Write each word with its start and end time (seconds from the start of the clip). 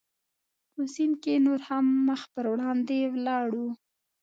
په 0.73 0.81
سیند 0.93 1.15
کې 1.23 1.33
نور 1.45 1.59
هم 1.67 1.85
مخ 2.07 2.21
پر 2.33 2.45
وړاندې 2.53 2.97
ولاړو. 3.13 3.67